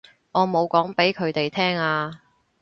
[0.31, 2.23] 我冇講畀佢哋聽啊